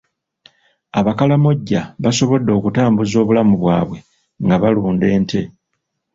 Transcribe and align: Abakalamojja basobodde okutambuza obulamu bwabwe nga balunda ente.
Abakalamojja 0.99 1.81
basobodde 2.03 2.49
okutambuza 2.59 3.15
obulamu 3.23 3.53
bwabwe 3.61 3.97
nga 4.43 4.55
balunda 4.61 5.05
ente. 5.15 5.41